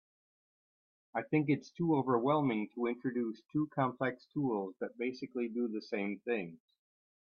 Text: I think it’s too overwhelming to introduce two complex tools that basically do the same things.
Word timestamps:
I 1.13 1.21
think 1.21 1.47
it’s 1.47 1.69
too 1.69 1.93
overwhelming 1.95 2.69
to 2.73 2.87
introduce 2.87 3.39
two 3.53 3.67
complex 3.67 4.25
tools 4.33 4.73
that 4.79 4.97
basically 4.97 5.47
do 5.47 5.67
the 5.67 5.83
same 5.83 6.17
things. 6.25 6.59